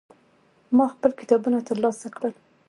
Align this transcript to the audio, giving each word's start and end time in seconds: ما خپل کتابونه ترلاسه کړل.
ما 0.75 0.85
خپل 0.93 1.11
کتابونه 1.19 1.57
ترلاسه 1.69 2.07
کړل. 2.15 2.33